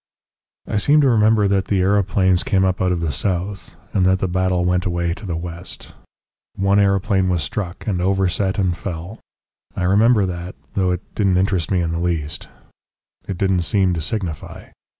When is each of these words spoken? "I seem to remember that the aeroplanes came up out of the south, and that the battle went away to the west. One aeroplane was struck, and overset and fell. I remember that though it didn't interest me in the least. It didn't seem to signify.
"I 0.65 0.77
seem 0.77 0.99
to 1.01 1.09
remember 1.09 1.47
that 1.47 1.65
the 1.65 1.81
aeroplanes 1.81 2.41
came 2.41 2.65
up 2.65 2.81
out 2.81 2.91
of 2.91 3.01
the 3.01 3.11
south, 3.11 3.75
and 3.93 4.03
that 4.07 4.17
the 4.17 4.27
battle 4.27 4.65
went 4.65 4.83
away 4.87 5.13
to 5.13 5.27
the 5.27 5.35
west. 5.35 5.93
One 6.55 6.79
aeroplane 6.79 7.29
was 7.29 7.43
struck, 7.43 7.85
and 7.85 8.01
overset 8.01 8.57
and 8.57 8.75
fell. 8.75 9.19
I 9.75 9.83
remember 9.83 10.25
that 10.25 10.55
though 10.73 10.89
it 10.89 11.01
didn't 11.13 11.37
interest 11.37 11.69
me 11.69 11.81
in 11.81 11.91
the 11.91 11.99
least. 11.99 12.47
It 13.27 13.37
didn't 13.37 13.61
seem 13.61 13.93
to 13.93 14.01
signify. 14.01 14.69